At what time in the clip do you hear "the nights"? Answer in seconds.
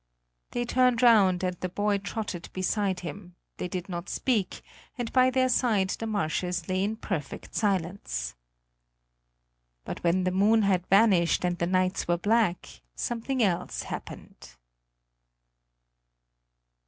11.59-12.07